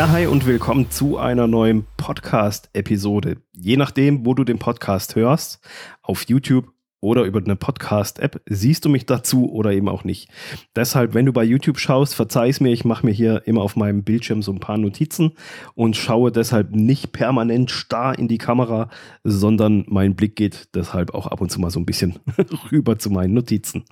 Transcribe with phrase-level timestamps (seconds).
[0.00, 3.36] Ja, hi und willkommen zu einer neuen Podcast-Episode.
[3.52, 5.60] Je nachdem, wo du den Podcast hörst,
[6.00, 10.28] auf YouTube oder über eine Podcast-App siehst du mich dazu oder eben auch nicht.
[10.76, 13.76] Deshalb, wenn du bei YouTube schaust, verzeih es mir, ich mache mir hier immer auf
[13.76, 15.32] meinem Bildschirm so ein paar Notizen
[15.74, 18.90] und schaue deshalb nicht permanent starr in die Kamera,
[19.24, 22.18] sondern mein Blick geht deshalb auch ab und zu mal so ein bisschen
[22.72, 23.84] rüber zu meinen Notizen.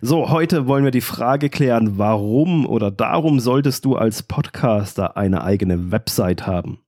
[0.00, 5.44] So, heute wollen wir die Frage klären, warum oder darum solltest du als Podcaster eine
[5.44, 6.78] eigene Website haben?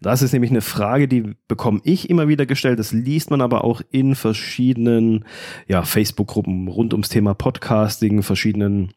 [0.00, 2.78] Das ist nämlich eine Frage, die bekomme ich immer wieder gestellt.
[2.78, 5.24] Das liest man aber auch in verschiedenen
[5.68, 8.92] ja, Facebook-Gruppen rund ums Thema Podcasting, verschiedenen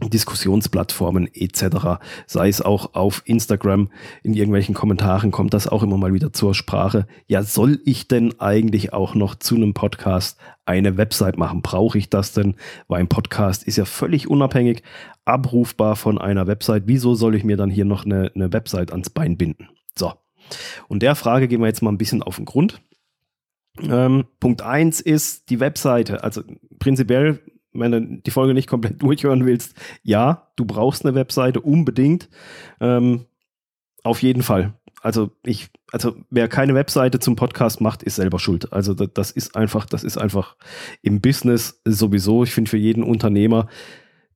[0.00, 2.00] Diskussionsplattformen etc.
[2.26, 3.90] Sei es auch auf Instagram,
[4.22, 7.06] in irgendwelchen Kommentaren kommt das auch immer mal wieder zur Sprache.
[7.26, 11.62] Ja, soll ich denn eigentlich auch noch zu einem Podcast eine Website machen?
[11.62, 12.54] Brauche ich das denn?
[12.86, 14.82] Weil ein Podcast ist ja völlig unabhängig,
[15.24, 16.84] abrufbar von einer Website.
[16.86, 19.68] Wieso soll ich mir dann hier noch eine, eine Website ans Bein binden?
[19.98, 20.12] So.
[20.88, 22.80] Und der Frage gehen wir jetzt mal ein bisschen auf den Grund.
[23.80, 26.24] Ähm, Punkt 1 ist die Webseite.
[26.24, 26.42] Also
[26.78, 27.40] prinzipiell,
[27.72, 32.28] wenn du die Folge nicht komplett durchhören willst, ja, du brauchst eine Webseite unbedingt.
[32.80, 33.26] Ähm,
[34.02, 34.74] auf jeden Fall.
[35.02, 38.72] Also ich, also wer keine Webseite zum Podcast macht, ist selber schuld.
[38.72, 40.56] Also das, das ist einfach, das ist einfach
[41.02, 42.42] im Business sowieso.
[42.42, 43.68] Ich finde, für jeden Unternehmer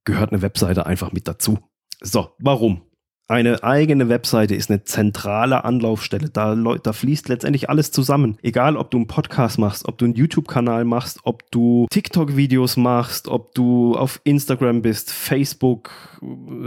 [0.04, 1.58] gehört eine Webseite einfach mit dazu.
[2.00, 2.82] So, warum?
[3.28, 6.28] Eine eigene Webseite ist eine zentrale Anlaufstelle.
[6.28, 8.36] Da, da fließt letztendlich alles zusammen.
[8.42, 13.28] Egal, ob du einen Podcast machst, ob du einen YouTube-Kanal machst, ob du TikTok-Videos machst,
[13.28, 15.90] ob du auf Instagram bist, Facebook,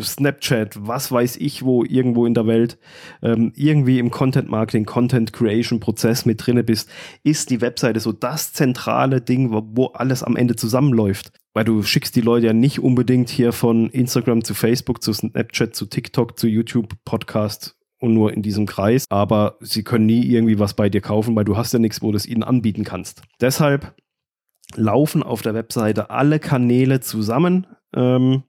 [0.01, 2.79] Snapchat, was weiß ich wo, irgendwo in der Welt,
[3.21, 6.89] ähm, irgendwie im Content-Marketing, Content-Creation-Prozess mit drinne bist,
[7.23, 11.81] ist die Webseite so das zentrale Ding, wo, wo alles am Ende zusammenläuft weil du
[11.81, 16.37] schickst die Leute ja nicht unbedingt hier von Instagram zu Facebook, zu Snapchat, zu TikTok,
[16.37, 19.05] zu YouTube, Podcast und nur in diesem Kreis.
[19.09, 22.11] Aber sie können nie irgendwie was bei dir kaufen, weil du hast ja nichts, wo
[22.11, 23.21] du es ihnen anbieten kannst.
[23.39, 23.95] Deshalb
[24.75, 27.67] laufen auf der Webseite alle Kanäle zusammen.
[27.95, 28.43] Ähm,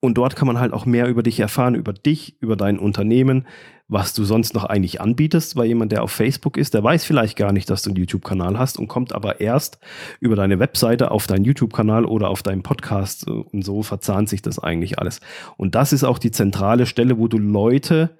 [0.00, 3.46] und dort kann man halt auch mehr über dich erfahren, über dich, über dein Unternehmen,
[3.92, 7.36] was du sonst noch eigentlich anbietest, weil jemand, der auf Facebook ist, der weiß vielleicht
[7.36, 9.78] gar nicht, dass du einen YouTube-Kanal hast und kommt aber erst
[10.18, 14.58] über deine Webseite auf deinen YouTube-Kanal oder auf deinen Podcast und so verzahnt sich das
[14.58, 15.20] eigentlich alles.
[15.58, 18.16] Und das ist auch die zentrale Stelle, wo du Leute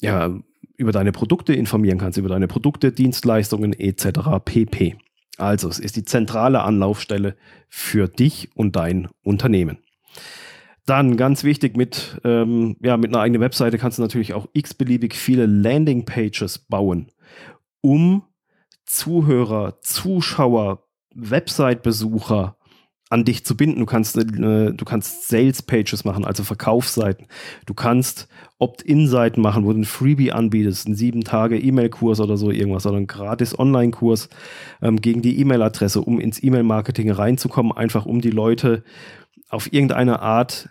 [0.00, 0.34] ja
[0.76, 4.42] über deine Produkte informieren kannst, über deine Produkte, Dienstleistungen etc.
[4.42, 4.96] pp.
[5.36, 7.36] Also es ist die zentrale Anlaufstelle
[7.68, 9.78] für dich und dein Unternehmen.
[10.90, 15.14] Dann ganz wichtig, mit, ähm, ja, mit einer eigenen Webseite kannst du natürlich auch x-beliebig
[15.14, 17.12] viele Landingpages bauen,
[17.80, 18.24] um
[18.86, 22.56] Zuhörer, Zuschauer, Website-Besucher
[23.08, 23.78] an dich zu binden.
[23.78, 27.28] Du kannst, äh, kannst Sales-Pages machen, also Verkaufsseiten.
[27.66, 28.26] Du kannst
[28.58, 32.96] Opt-in-Seiten machen, wo du ein Freebie anbietest, einen sieben Tage E-Mail-Kurs oder so irgendwas, oder
[32.96, 34.28] einen gratis Online-Kurs
[34.82, 38.82] ähm, gegen die E-Mail-Adresse, um ins E-Mail-Marketing reinzukommen, einfach um die Leute
[39.50, 40.70] auf irgendeine Art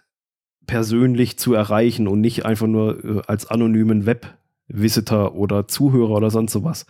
[0.70, 6.52] persönlich zu erreichen und nicht einfach nur äh, als anonymen Web-Visitor oder Zuhörer oder sonst
[6.52, 6.86] sowas.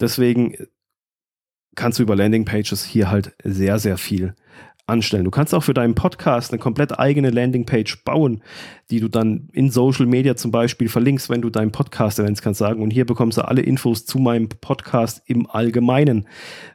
[0.00, 0.56] Deswegen
[1.76, 4.34] kannst du über Landingpages hier halt sehr, sehr viel
[4.86, 5.24] anstellen.
[5.24, 8.42] Du kannst auch für deinen Podcast eine komplett eigene Landingpage bauen,
[8.90, 12.58] die du dann in Social Media zum Beispiel verlinkst, wenn du deinen Podcast erwähnst, kannst
[12.58, 16.26] sagen, und hier bekommst du alle Infos zu meinem Podcast im Allgemeinen.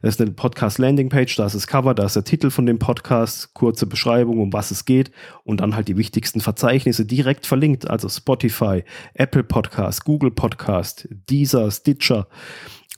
[0.01, 2.79] Das ist eine Podcast Landingpage, da ist das Cover, da ist der Titel von dem
[2.79, 5.11] Podcast, kurze Beschreibung, um was es geht
[5.43, 8.83] und dann halt die wichtigsten Verzeichnisse direkt verlinkt, also Spotify,
[9.13, 12.27] Apple Podcast, Google Podcast, Deezer, Stitcher,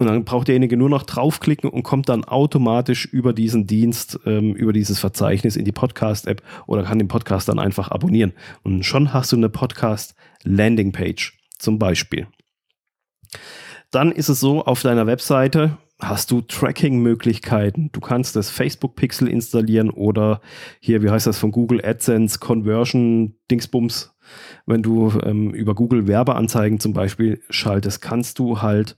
[0.01, 4.55] und dann braucht derjenige nur noch draufklicken und kommt dann automatisch über diesen Dienst, ähm,
[4.55, 8.33] über dieses Verzeichnis in die Podcast-App oder kann den Podcast dann einfach abonnieren.
[8.63, 12.25] Und schon hast du eine Podcast-Landing-Page zum Beispiel.
[13.91, 17.91] Dann ist es so, auf deiner Webseite hast du Tracking-Möglichkeiten.
[17.91, 20.41] Du kannst das Facebook-Pixel installieren oder
[20.79, 24.10] hier, wie heißt das von Google AdSense Conversion Dingsbums.
[24.65, 28.97] Wenn du ähm, über Google Werbeanzeigen zum Beispiel schaltest, kannst du halt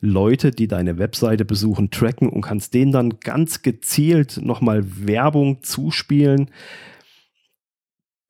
[0.00, 6.50] Leute, die deine Webseite besuchen, tracken und kannst denen dann ganz gezielt nochmal Werbung zuspielen,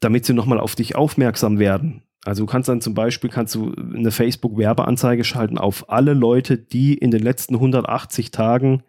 [0.00, 2.02] damit sie nochmal auf dich aufmerksam werden.
[2.24, 6.94] Also du kannst dann zum Beispiel kannst du eine Facebook-Werbeanzeige schalten auf alle Leute, die
[6.94, 8.82] in den letzten 180 Tagen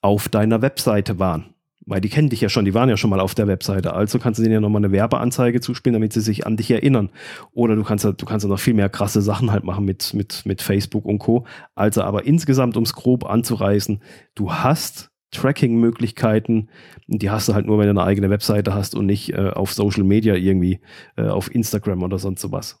[0.00, 1.54] auf deiner Webseite waren
[1.90, 3.92] weil die kennen dich ja schon, die waren ja schon mal auf der Webseite.
[3.94, 7.10] Also kannst du denen ja nochmal eine Werbeanzeige zuspielen, damit sie sich an dich erinnern.
[7.52, 10.62] Oder du kannst, du kannst noch viel mehr krasse Sachen halt machen mit, mit, mit
[10.62, 11.46] Facebook und Co.
[11.74, 14.00] Also aber insgesamt, um es grob anzureißen,
[14.36, 16.68] du hast Tracking-Möglichkeiten,
[17.08, 19.72] die hast du halt nur, wenn du eine eigene Webseite hast und nicht äh, auf
[19.72, 20.80] Social Media irgendwie,
[21.16, 22.80] äh, auf Instagram oder sonst sowas.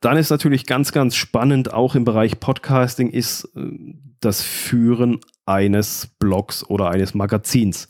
[0.00, 6.08] Dann ist natürlich ganz, ganz spannend, auch im Bereich Podcasting, ist äh, das Führen eines
[6.18, 7.88] Blogs oder eines Magazins.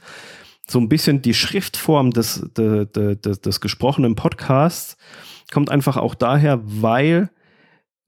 [0.67, 4.97] So ein bisschen die Schriftform des, des, des, des gesprochenen Podcasts
[5.51, 7.31] kommt einfach auch daher, weil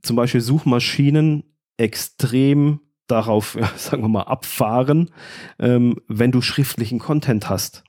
[0.02, 1.44] zum Beispiel Suchmaschinen
[1.76, 5.10] extrem darauf, sagen wir mal, abfahren,
[5.58, 7.84] ähm, wenn du schriftlichen Content hast.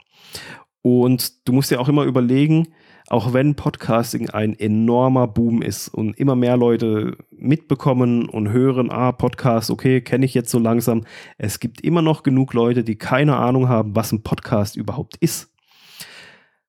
[0.81, 2.69] Und du musst dir auch immer überlegen,
[3.11, 9.11] auch wenn Podcasting ein enormer Boom ist und immer mehr Leute mitbekommen und hören, ah,
[9.11, 11.03] Podcast, okay, kenne ich jetzt so langsam.
[11.37, 15.53] Es gibt immer noch genug Leute, die keine Ahnung haben, was ein Podcast überhaupt ist.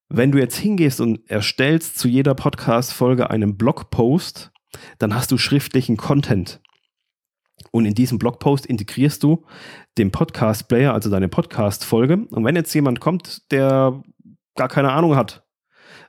[0.08, 4.50] Wenn du jetzt hingehst und erstellst zu jeder Podcast-Folge einen Blogpost,
[4.98, 6.60] dann hast du schriftlichen Content.
[7.70, 9.44] Und in diesem Blogpost integrierst du
[9.96, 12.26] den Podcast-Player, also deine Podcast-Folge.
[12.30, 14.02] Und wenn jetzt jemand kommt, der
[14.56, 15.41] gar keine Ahnung hat,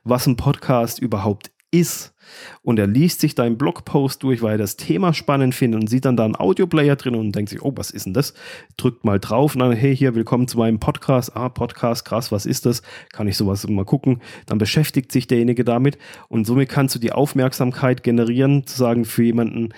[0.04, 2.14] was ein Podcast überhaupt ist.
[2.62, 6.04] Und er liest sich deinen Blogpost durch, weil er das Thema spannend findet und sieht
[6.04, 8.32] dann da einen Audioplayer drin und denkt sich, oh, was ist denn das?
[8.76, 11.36] Drückt mal drauf und dann, hey, hier, willkommen zu meinem Podcast.
[11.36, 12.82] Ah, Podcast, krass, was ist das?
[13.12, 14.22] Kann ich sowas mal gucken?
[14.46, 15.98] Dann beschäftigt sich derjenige damit
[16.28, 19.74] und somit kannst du die Aufmerksamkeit generieren, zu sagen, für jemanden,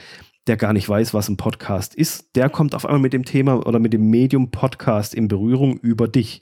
[0.47, 3.67] der gar nicht weiß, was ein Podcast ist, der kommt auf einmal mit dem Thema
[3.67, 6.41] oder mit dem Medium Podcast in Berührung über dich.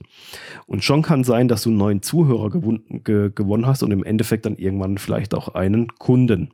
[0.66, 4.04] Und schon kann sein, dass du einen neuen Zuhörer gewon ge gewonnen hast und im
[4.04, 6.50] Endeffekt dann irgendwann vielleicht auch einen Kunden.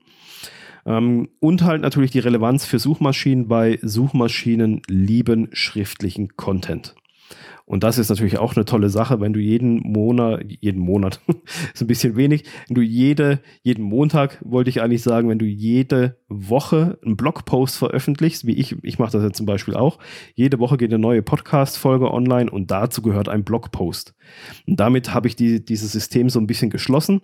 [0.87, 6.95] Ähm, und halt natürlich die Relevanz für Suchmaschinen bei Suchmaschinen lieben schriftlichen Content.
[7.71, 11.21] Und das ist natürlich auch eine tolle Sache, wenn du jeden Monat, jeden Monat,
[11.73, 15.45] ist ein bisschen wenig, wenn du jede, jeden Montag, wollte ich eigentlich sagen, wenn du
[15.45, 20.01] jede Woche einen Blogpost veröffentlichst, wie ich, ich mache das jetzt zum Beispiel auch,
[20.35, 24.17] jede Woche geht eine neue Podcast-Folge online und dazu gehört ein Blogpost.
[24.67, 27.23] Und damit habe ich die, dieses System so ein bisschen geschlossen.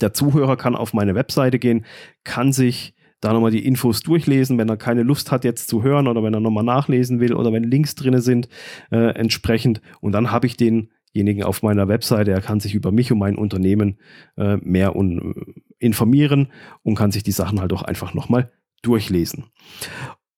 [0.00, 1.84] Der Zuhörer kann auf meine Webseite gehen,
[2.24, 6.08] kann sich da nochmal die Infos durchlesen, wenn er keine Lust hat jetzt zu hören
[6.08, 8.48] oder wenn er nochmal nachlesen will oder wenn Links drin sind
[8.90, 9.80] äh, entsprechend.
[10.00, 13.36] Und dann habe ich denjenigen auf meiner Webseite, er kann sich über mich und mein
[13.36, 13.98] Unternehmen
[14.36, 16.48] äh, mehr un äh, informieren
[16.82, 18.50] und kann sich die Sachen halt auch einfach nochmal
[18.82, 19.46] durchlesen.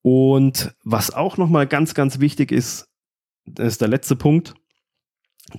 [0.03, 2.89] Und was auch nochmal ganz, ganz wichtig ist,
[3.45, 4.55] das ist der letzte Punkt.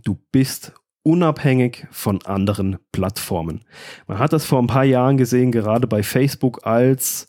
[0.03, 0.73] Du bist
[1.03, 3.61] unabhängig von anderen Plattformen.
[4.07, 7.27] Man hat das vor ein paar Jahren gesehen, gerade bei Facebook, als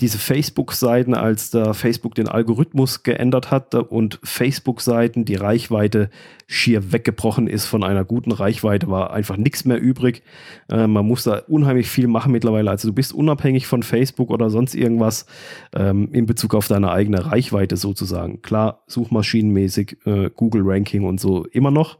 [0.00, 6.10] diese Facebook-Seiten, als da Facebook den Algorithmus geändert hat und Facebook-Seiten die Reichweite
[6.46, 10.22] schier weggebrochen ist von einer guten Reichweite, war einfach nichts mehr übrig.
[10.68, 12.70] Äh, man muss da unheimlich viel machen mittlerweile.
[12.70, 15.26] Also du bist unabhängig von Facebook oder sonst irgendwas
[15.74, 18.42] ähm, in Bezug auf deine eigene Reichweite sozusagen.
[18.42, 21.98] Klar, suchmaschinenmäßig, äh, Google-Ranking und so immer noch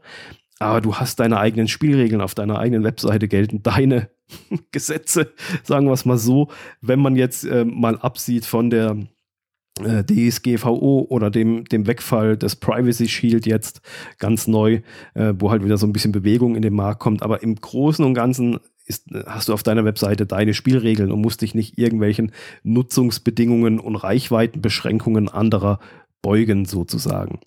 [0.59, 4.09] aber du hast deine eigenen Spielregeln auf deiner eigenen Webseite gelten, deine
[4.71, 6.49] Gesetze, sagen wir es mal so.
[6.81, 8.97] Wenn man jetzt äh, mal absieht von der
[9.81, 13.81] äh, DSGVO oder dem, dem Wegfall des Privacy Shield jetzt
[14.19, 14.81] ganz neu,
[15.13, 17.21] äh, wo halt wieder so ein bisschen Bewegung in den Markt kommt.
[17.21, 21.41] Aber im Großen und Ganzen ist, hast du auf deiner Webseite deine Spielregeln und musst
[21.41, 22.31] dich nicht irgendwelchen
[22.63, 25.79] Nutzungsbedingungen und Reichweitenbeschränkungen anderer
[26.21, 27.39] beugen sozusagen.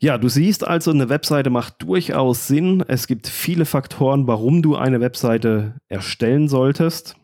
[0.00, 2.84] Ja, du siehst also, eine Webseite macht durchaus Sinn.
[2.86, 7.16] Es gibt viele Faktoren, warum du eine Webseite erstellen solltest.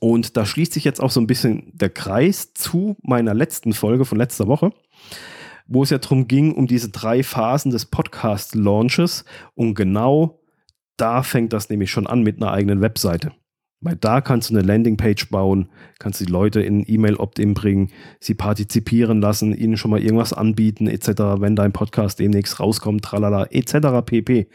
[0.00, 4.06] Und da schließt sich jetzt auch so ein bisschen der Kreis zu meiner letzten Folge
[4.06, 4.72] von letzter Woche,
[5.66, 9.26] wo es ja darum ging, um diese drei Phasen des Podcast-Launches.
[9.54, 10.40] Und genau
[10.96, 13.32] da fängt das nämlich schon an mit einer eigenen Webseite.
[13.80, 15.68] Weil da kannst du eine Landingpage bauen,
[15.98, 21.08] kannst die Leute in E-Mail-Opt-in bringen, sie partizipieren lassen, ihnen schon mal irgendwas anbieten, etc.,
[21.38, 24.04] wenn dein Podcast demnächst rauskommt, tralala, etc.
[24.04, 24.48] pp.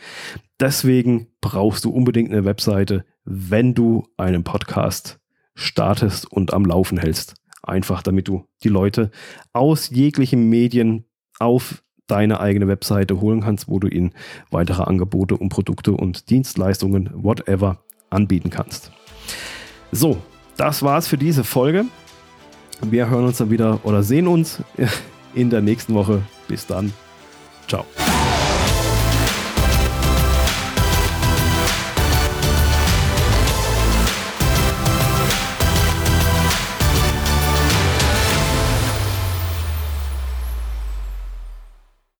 [0.59, 5.19] Deswegen brauchst du unbedingt eine Webseite, wenn du einen Podcast
[5.53, 7.35] startest und am Laufen hältst.
[7.63, 9.11] Einfach damit du die Leute
[9.53, 11.05] aus jeglichen Medien
[11.39, 14.13] auf deine eigene Webseite holen kannst, wo du ihnen
[14.49, 18.91] weitere Angebote und Produkte und Dienstleistungen, whatever, anbieten kannst.
[19.91, 20.17] So,
[20.57, 21.85] das war's für diese Folge.
[22.81, 24.59] Wir hören uns dann wieder oder sehen uns
[25.33, 26.21] in der nächsten Woche.
[26.47, 26.93] Bis dann.
[27.67, 27.85] Ciao.